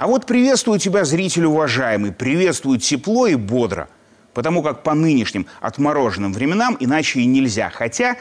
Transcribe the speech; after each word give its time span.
А 0.00 0.06
вот 0.06 0.24
приветствую 0.24 0.78
тебя, 0.78 1.04
зритель 1.04 1.44
уважаемый, 1.44 2.10
приветствую 2.10 2.78
тепло 2.78 3.26
и 3.26 3.34
бодро, 3.34 3.90
потому 4.32 4.62
как 4.62 4.82
по 4.82 4.94
нынешним 4.94 5.46
отмороженным 5.60 6.32
временам 6.32 6.74
иначе 6.80 7.20
и 7.20 7.26
нельзя. 7.26 7.68
Хотя 7.68 8.16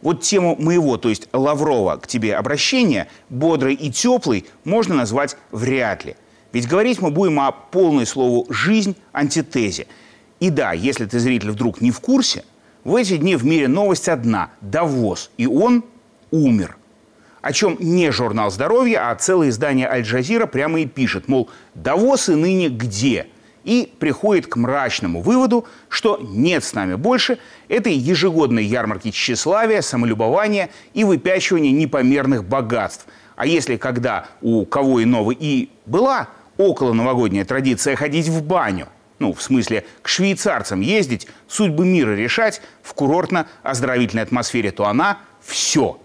вот 0.00 0.22
тему 0.22 0.54
моего, 0.56 0.96
то 0.96 1.08
есть 1.08 1.26
Лаврова, 1.32 1.96
к 1.96 2.06
тебе 2.06 2.36
обращения, 2.36 3.08
бодрый 3.30 3.74
и 3.74 3.90
теплый, 3.90 4.46
можно 4.62 4.94
назвать 4.94 5.36
вряд 5.50 6.04
ли. 6.04 6.14
Ведь 6.52 6.68
говорить 6.68 7.02
мы 7.02 7.10
будем 7.10 7.40
о 7.40 7.50
полной 7.50 8.06
слову 8.06 8.46
«жизнь» 8.48 8.94
антитезе. 9.10 9.88
И 10.38 10.50
да, 10.50 10.72
если 10.72 11.04
ты, 11.04 11.18
зритель, 11.18 11.50
вдруг 11.50 11.80
не 11.80 11.90
в 11.90 11.98
курсе, 11.98 12.44
в 12.84 12.94
эти 12.94 13.16
дни 13.16 13.34
в 13.34 13.44
мире 13.44 13.66
новость 13.66 14.08
одна– 14.08 14.52
Давос, 14.60 15.32
и 15.36 15.48
он 15.48 15.82
умер– 16.30 16.76
о 17.44 17.52
чем 17.52 17.76
не 17.78 18.10
журнал 18.10 18.50
здоровья, 18.50 19.10
а 19.10 19.14
целое 19.16 19.50
издание 19.50 19.86
«Аль-Джазира» 19.86 20.46
прямо 20.46 20.80
и 20.80 20.86
пишет, 20.86 21.28
мол, 21.28 21.50
Давосы 21.74 22.36
ныне 22.36 22.70
где? 22.70 23.26
И 23.64 23.92
приходит 23.98 24.46
к 24.46 24.56
мрачному 24.56 25.20
выводу, 25.20 25.66
что 25.90 26.18
нет 26.22 26.64
с 26.64 26.72
нами 26.72 26.94
больше 26.94 27.36
этой 27.68 27.92
ежегодной 27.92 28.64
ярмарки 28.64 29.10
тщеславия, 29.10 29.82
самолюбования 29.82 30.70
и 30.94 31.04
выпячивания 31.04 31.70
непомерных 31.70 32.44
богатств. 32.44 33.06
А 33.36 33.44
если 33.44 33.76
когда 33.76 34.26
у 34.40 34.64
кого 34.64 35.02
иного 35.02 35.30
и 35.32 35.68
была 35.84 36.28
около 36.56 36.94
новогодняя 36.94 37.44
традиция 37.44 37.94
ходить 37.94 38.28
в 38.28 38.42
баню, 38.42 38.88
ну, 39.18 39.34
в 39.34 39.42
смысле, 39.42 39.84
к 40.00 40.08
швейцарцам 40.08 40.80
ездить, 40.80 41.28
судьбы 41.46 41.84
мира 41.84 42.12
решать 42.12 42.62
в 42.82 42.94
курортно-оздоровительной 42.94 44.22
атмосфере, 44.22 44.70
то 44.70 44.86
она 44.86 45.18
все– 45.42 45.98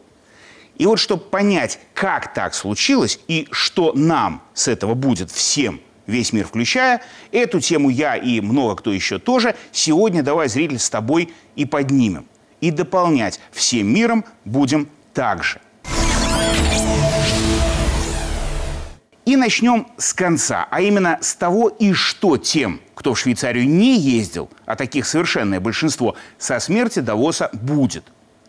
и 0.80 0.86
вот 0.86 0.98
чтобы 0.98 1.24
понять, 1.24 1.80
как 1.94 2.34
так 2.34 2.56
случилось 2.56 3.20
и 3.27 3.48
что 3.52 3.91
нам 3.94 4.41
с 4.54 4.68
этого 4.70 4.96
будет 4.96 5.30
всем, 5.30 5.82
весь 6.08 6.34
мир 6.34 6.48
включая, 6.48 7.02
эту 7.34 7.60
тему 7.60 7.90
я 7.90 8.16
и 8.16 8.40
много 8.40 8.77
кто 8.77 8.91
еще 8.91 9.20
тоже 9.20 9.55
сегодня, 9.74 10.24
давай, 10.24 10.48
зритель, 10.48 10.80
с 10.80 10.90
тобой 10.90 11.34
и 11.55 11.66
поднимем. 11.66 12.26
И 12.62 12.71
дополнять 12.71 13.41
всем 13.52 13.94
миром 13.94 14.26
будем 14.46 14.90
также. 15.13 15.60
И 19.26 19.36
начнем 19.36 19.86
с 19.98 20.14
конца, 20.14 20.66
а 20.71 20.82
именно 20.82 21.20
с 21.21 21.36
того 21.36 21.68
и 21.68 21.93
что 21.93 22.38
тем, 22.38 22.80
кто 22.96 23.14
в 23.14 23.20
Швейцарию 23.20 23.68
не 23.68 23.98
ездил, 23.99 24.49
а 24.66 24.76
таких 24.76 25.05
совершенное 25.05 25.60
большинство, 25.60 26.16
со 26.38 26.60
смерти 26.60 26.99
Давоса 26.99 27.49
будет. 27.54 28.05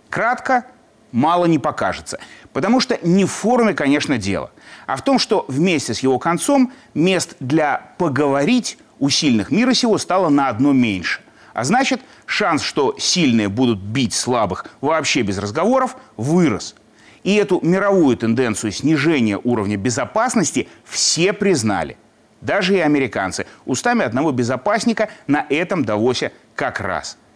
Кратко, 0.08 0.64
мало 1.12 1.46
не 1.46 1.58
покажется. 1.58 2.18
Потому 2.52 2.80
что 2.80 2.98
не 3.02 3.24
в 3.24 3.30
форуме, 3.30 3.74
конечно, 3.74 4.18
дело, 4.18 4.50
а 4.86 4.96
в 4.96 5.02
том, 5.02 5.18
что 5.18 5.44
вместе 5.48 5.94
с 5.94 6.00
его 6.00 6.18
концом 6.18 6.72
мест 6.94 7.36
для 7.40 7.92
поговорить 7.98 8.78
у 8.98 9.08
сильных 9.08 9.50
мира 9.50 9.72
сего 9.72 9.98
стало 9.98 10.28
на 10.28 10.48
одно 10.48 10.72
меньше. 10.72 11.20
А 11.52 11.64
значит, 11.64 12.00
шанс, 12.26 12.62
что 12.62 12.94
сильные 12.98 13.48
будут 13.48 13.80
бить 13.80 14.14
слабых 14.14 14.66
вообще 14.80 15.22
без 15.22 15.38
разговоров, 15.38 15.96
вырос. 16.16 16.74
И 17.22 17.34
эту 17.34 17.60
мировую 17.62 18.16
тенденцию 18.16 18.72
снижения 18.72 19.38
уровня 19.42 19.76
безопасности 19.76 20.68
все 20.84 21.32
признали. 21.32 21.96
Даже 22.40 22.74
и 22.76 22.78
американцы. 22.78 23.46
Устами 23.66 24.04
одного 24.04 24.32
безопасника 24.32 25.10
на 25.26 25.44
этом 25.50 25.84
Давосе 25.84 26.32
как 26.54 26.80
раз– 26.80 27.18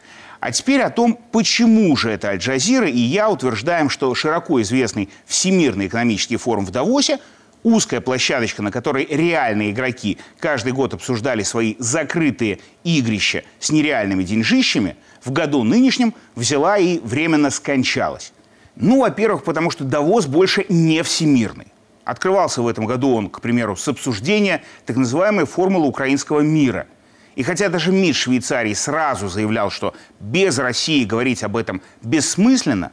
а 0.45 0.53
теперь 0.53 0.83
о 0.83 0.91
том, 0.91 1.19
почему 1.33 1.97
же 1.97 2.11
это 2.11 2.29
Аль-Джазира 2.29 2.87
и 2.87 2.99
я 2.99 3.31
утверждаем, 3.31 3.89
что 3.89 4.15
широко 4.15 4.61
известный 4.61 5.09
Всемирный 5.25 5.87
экономический 5.87 6.37
форум 6.37 6.67
в 6.67 6.71
Давосе 6.71 7.19
узкая 7.63 8.03
площадочка, 8.03 8.61
на 8.61 8.71
которой 8.71 9.07
реальные 9.07 9.71
игроки 9.71 10.19
каждый 10.39 10.73
год 10.73 10.93
обсуждали 10.93 11.43
свои 11.45 11.77
закрытые 11.79 12.59
игрища 12.85 13.45
с 13.59 13.71
нереальными 13.71 14.23
деньжищами, 14.23 14.99
в 15.25 15.33
году 15.33 15.63
нынешнем 15.63 16.13
взяла 16.35 16.77
и 16.77 16.99
временно 16.99 17.49
скончалась. 17.49 18.35
Ну, 18.77 19.01
во-первых, 19.01 19.45
потому 19.45 19.71
что 19.71 19.85
Давос 19.85 20.27
больше 20.27 20.67
не 20.69 21.03
всемирный. 21.03 21.69
Открывался 22.05 22.61
в 22.61 22.69
этом 22.69 22.85
году 22.85 23.15
он, 23.15 23.31
к 23.31 23.41
примеру, 23.41 23.77
с 23.77 23.89
обсуждения 23.89 24.63
так 24.85 24.97
называемой 24.99 25.47
формулы 25.47 25.87
украинского 25.89 26.41
мира– 26.41 26.87
и 27.37 27.43
хотя 27.43 27.69
даже 27.69 27.91
МИД 27.91 28.17
Швейцарии 28.17 28.75
сразу 28.75 29.29
заявлял, 29.29 29.71
что 29.71 29.95
без 30.21 30.59
России 30.59 31.05
говорить 31.05 31.43
об 31.43 31.57
этом 31.57 31.83
бессмысленно, 32.03 32.93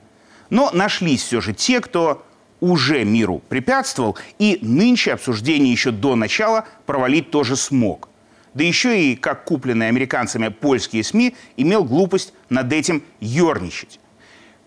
но 0.49 0.71
нашлись 0.73 1.23
все 1.23 1.41
же 1.41 1.53
те, 1.53 1.79
кто 1.79 2.25
уже 2.59 3.03
миру 3.03 3.41
препятствовал, 3.49 4.17
и 4.39 4.59
нынче 4.61 5.13
обсуждение 5.13 5.71
еще 5.71 5.91
до 5.91 6.15
начала 6.15 6.65
провалить 6.85 7.31
тоже 7.31 7.55
смог. 7.55 8.09
Да 8.53 8.63
еще 8.63 9.01
и, 9.01 9.15
как 9.15 9.45
купленные 9.45 9.89
американцами 9.89 10.49
польские 10.49 11.03
СМИ, 11.03 11.35
имел 11.55 11.85
глупость 11.85 12.33
над 12.49 12.71
этим 12.73 13.03
ерничать. 13.19 13.99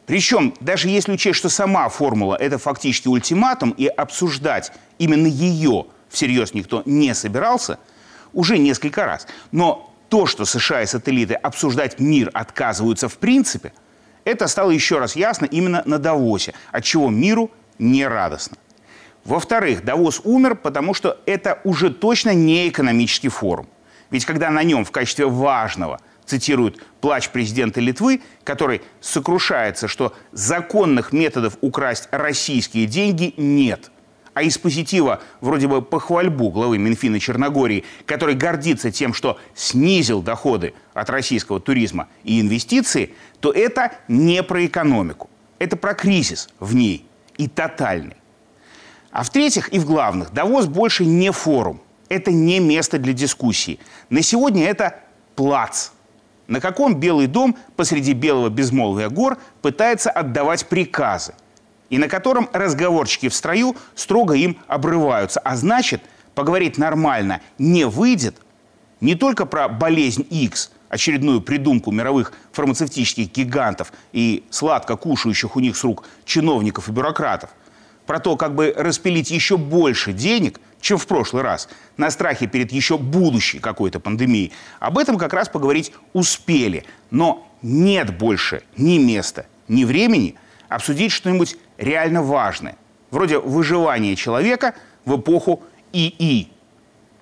Причем, 0.07 0.55
даже 0.61 0.89
если 0.89 1.13
учесть, 1.13 1.39
что 1.39 1.49
сама 1.49 1.89
формула– 1.89 2.37
это 2.41 2.59
фактически 2.59 3.09
ультиматум, 3.09 3.71
и 3.71 3.87
обсуждать 3.87 4.73
именно 4.99 5.27
ее 5.27 5.87
всерьез 6.09 6.55
никто 6.55 6.83
не 6.87 7.15
собирался– 7.15 7.79
уже 8.35 8.59
несколько 8.59 9.05
раз. 9.07 9.27
Но 9.53 9.95
то, 10.09 10.27
что 10.27 10.45
США 10.45 10.83
и 10.83 10.87
сателлиты 10.87 11.35
обсуждать 11.35 11.99
мир 11.99 12.31
отказываются 12.35 13.09
в 13.09 13.19
принципе, 13.19 13.73
это 14.25 14.47
стало 14.47 14.71
еще 14.71 14.99
раз 14.99 15.17
ясно 15.17 15.47
именно 15.47 15.83
на 15.87 15.99
Давосе, 15.99 16.55
от 16.73 16.85
чего 16.85 17.11
миру 17.11 17.51
не 17.79 18.07
радостно. 18.07 18.57
Во-вторых, 19.25 19.85
Давос 19.85 20.21
умер, 20.25 20.57
потому 20.57 20.95
что 20.95 21.19
это 21.27 21.61
уже 21.65 21.91
точно 21.91 22.35
не 22.35 22.69
экономический 22.69 23.29
форум. 23.29 23.69
Ведь 24.11 24.25
когда 24.25 24.51
на 24.51 24.63
нем 24.63 24.85
в 24.85 24.91
качестве 24.91 25.27
важного 25.27 26.01
цитируют 26.27 26.83
плач 27.01 27.31
президента 27.31 27.81
Литвы, 27.81 28.23
который 28.45 28.83
сокрушается, 29.01 29.89
что 29.89 30.15
законных 30.33 31.13
методов 31.13 31.57
украсть 31.61 32.09
российские 32.11 32.87
деньги 32.87 33.35
нет– 33.37 33.91
а 34.35 34.43
из 34.43 34.59
позитива 34.59 35.23
вроде 35.41 35.69
бы 35.69 35.81
похвальбу 35.81 36.51
главы 36.51 36.77
Минфина 36.77 37.21
Черногории, 37.21 37.85
который 38.05 38.35
гордится 38.35 38.91
тем, 38.91 39.15
что 39.15 39.39
снизил 39.55 40.23
доходы 40.23 40.75
от 40.93 41.09
российского 41.09 41.61
туризма 41.61 42.09
и 42.25 42.41
инвестиции, 42.41 43.15
то 43.41 43.53
это 43.53 43.93
не 44.09 44.43
про 44.43 44.67
экономику. 44.67 45.31
Это 45.61 45.77
про 45.77 45.95
кризис 45.95 46.49
в 46.59 46.75
ней 46.75 47.07
и 47.39 47.49
тотальный. 47.49 48.17
А 49.13 49.23
в-третьих 49.23 49.73
и 49.73 49.79
в 49.79 49.87
главных, 49.87 50.33
Давос 50.33 50.67
больше 50.67 51.07
не 51.07 51.31
форум. 51.31 51.81
Это 52.09 52.33
не 52.33 52.59
место 52.59 52.99
для 52.99 53.13
дискуссии. 53.13 53.79
На 54.11 54.21
сегодня 54.23 54.67
это 54.67 55.01
плац, 55.37 55.91
на 56.49 56.61
каком 56.61 56.97
Белый 56.97 57.29
дом 57.29 57.57
посреди 57.77 58.13
белого 58.13 58.51
безмолвия 58.51 59.09
гор 59.09 59.39
пытается 59.63 60.11
отдавать 60.11 60.67
приказы– 60.67 61.35
и 61.95 61.99
на 61.99 62.09
котором 62.09 62.51
разговорчики 62.53 63.29
в 63.29 63.35
строю 63.37 63.77
строго 63.95 64.35
им 64.35 64.59
обрываются. 64.67 65.39
А 65.39 65.55
значит, 65.55 66.03
поговорить 66.35 66.77
нормально 66.77 67.41
не 67.57 67.85
выйдет 67.85 68.35
не 69.01 69.15
только 69.15 69.47
про 69.47 69.69
болезнь 69.69 70.27
X, 70.29 70.73
очередную 70.89 71.41
придумку 71.41 71.93
мировых 71.93 72.33
фармацевтических 72.51 73.31
гигантов 73.31 73.93
и 74.13 74.43
сладко 74.51 74.97
кушающих 74.97 75.55
у 75.55 75.61
них 75.61 75.77
с 75.77 75.85
рук 75.85 76.03
чиновников 76.25 76.89
и 76.89 76.91
бюрократов, 76.91 77.51
про 78.07 78.19
то, 78.19 78.37
как 78.37 78.57
бы 78.57 78.75
распилить 78.77 79.31
еще 79.31 79.57
больше 79.57 80.13
денег, 80.13 80.61
чем 80.81 80.99
в 80.99 81.07
прошлый 81.07 81.45
раз, 81.45 81.69
на 81.97 82.11
страхе 82.11 82.49
перед 82.49 82.73
еще 82.73 82.99
будущей 82.99 83.61
какой-то 83.61 84.01
пандемией. 84.01 84.53
Об 84.81 84.99
этом 84.99 85.17
как 85.17 85.33
раз 85.33 85.49
поговорить 85.49 85.93
успели. 86.13 86.87
Но 87.13 87.47
нет 87.63 88.19
больше 88.19 88.65
ни 88.77 88.99
места, 88.99 89.47
ни 89.69 89.85
времени 89.85 90.35
обсудить 90.69 91.13
что-нибудь 91.13 91.57
реально 91.77 92.23
важное, 92.23 92.77
вроде 93.11 93.39
выживания 93.39 94.17
человека 94.17 94.75
в 95.05 95.17
эпоху 95.17 95.63
ИИ. 95.93 96.49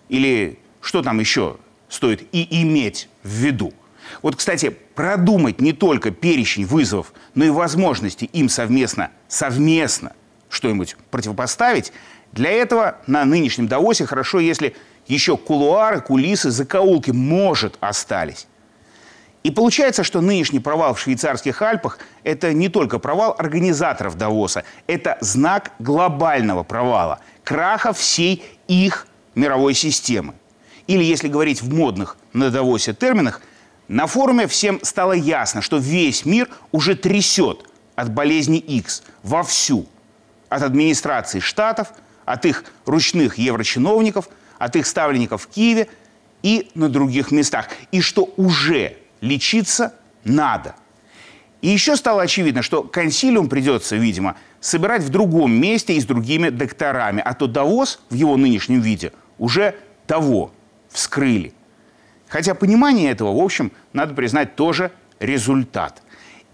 Или 0.09 0.59
что 0.81 1.03
там 1.03 1.21
еще 1.21 1.57
стоит 1.89 2.27
и 2.33 2.63
иметь 2.63 3.09
в 3.23 3.29
виду. 3.29 3.73
Вот, 4.21 4.37
кстати, 4.37 4.71
продумать 4.71 5.61
не 5.61 5.73
только 5.73 6.11
перечень 6.11 6.67
вызовов, 6.67 7.13
но 7.35 7.45
и 7.45 7.51
возможности 7.51 8.25
им 8.27 8.49
совместно, 8.49 9.11
совместно 9.29 10.13
что-нибудь 10.49 10.97
противопоставить, 11.11 11.93
для 12.33 12.51
этого 12.51 12.97
на 13.07 13.25
нынешнем 13.25 13.69
Давосе 13.69 14.07
хорошо, 14.07 14.41
если 14.41 14.75
еще 15.07 15.37
кулуары, 15.37 16.01
кулисы, 16.01 16.51
закоулки, 16.51 17.11
может, 17.11 17.77
остались. 17.81 18.47
И 19.43 19.51
получается, 19.51 20.05
что 20.05 20.21
нынешний 20.21 20.61
провал 20.61 20.95
в 20.95 21.01
швейцарских 21.01 21.61
Альпах– 21.63 21.99
это 22.25 22.53
не 22.53 22.69
только 22.69 22.99
провал 22.99 23.35
организаторов 23.37 24.17
Давоса, 24.17 24.65
это 24.87 25.19
знак 25.21 25.73
глобального 25.81 26.63
провала, 26.63 27.19
краха 27.43 27.93
всей 27.93 28.45
их 28.69 29.09
мировой 29.35 29.75
системы. 29.75 30.35
Или, 30.87 31.03
если 31.03 31.29
говорить 31.29 31.61
в 31.61 31.75
модных 31.75 32.17
на 32.33 32.51
Давосе 32.51 32.95
терминах, 32.95 33.41
на 33.89 34.07
форуме 34.07 34.47
всем 34.47 34.79
стало 34.83 35.13
ясно, 35.13 35.61
что 35.61 35.79
весь 35.79 36.25
мир 36.25 36.49
уже 36.71 36.95
трясет 36.95 37.65
от 37.97 38.13
болезни 38.13 38.59
X 38.59 39.03
вовсю. 39.23 39.87
От 40.49 40.63
администрации 40.63 41.41
штатов, 41.41 41.89
от 42.25 42.47
их 42.47 42.65
ручных 42.87 43.39
еврочиновников, 43.39 44.29
от 44.59 44.77
их 44.77 44.87
ставленников 44.87 45.43
в 45.43 45.47
Киеве 45.49 45.89
и 46.43 46.71
на 46.75 46.89
других 46.89 47.33
местах. 47.33 47.69
И 47.91 48.01
что 48.01 48.33
уже 48.37 48.97
лечиться 49.23 49.95
надо. 50.25 50.75
И 51.63 51.69
еще 51.69 51.97
стало 51.97 52.23
очевидно, 52.23 52.61
что 52.61 52.83
консилиум 52.83 53.49
придется, 53.49 53.97
видимо, 53.97 54.37
собирать 54.61 55.03
в 55.03 55.09
другом 55.09 55.53
месте 55.53 55.95
и 55.95 56.01
с 56.01 56.05
другими 56.05 56.51
докторами. 56.51 57.23
А 57.25 57.33
то 57.33 57.47
Давос 57.47 58.01
в 58.11 58.15
его 58.15 58.37
нынешнем 58.37 58.81
виде 58.81 59.13
уже 59.39 59.77
того 60.07 60.53
вскрыли. 60.91 61.55
Хотя 62.29 62.55
понимание 62.55 63.11
этого, 63.11 63.33
в 63.35 63.43
общем, 63.43 63.73
надо 63.93 64.13
признать, 64.15 64.57
тоже 64.57 64.91
результат. 65.21 66.03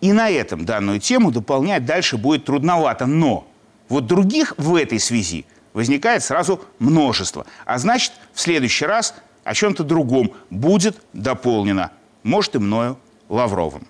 И 0.01 0.13
на 0.13 0.29
этом 0.29 0.65
данную 0.65 1.01
тему 1.01 1.31
дополнять 1.33 1.85
дальше 1.85 2.19
будет 2.19 2.45
трудновато. 2.45 3.07
Но 3.07 3.51
вот 3.89 4.07
других 4.07 4.55
в 4.59 4.75
этой 4.77 5.01
связи 5.01 5.47
возникает 5.73 6.23
сразу 6.23 6.63
множество. 6.79 7.47
А 7.65 7.79
значит, 7.79 8.13
в 8.35 8.41
следующий 8.41 8.85
раз 8.85 9.15
о 9.45 9.55
чем-то 9.55 9.85
другом 9.85 10.33
будет 10.51 11.01
дополнено. 11.15 11.93
Может, 12.23 12.57
и 12.57 12.59
мною 12.59 12.99
Лавровым. 13.29 13.87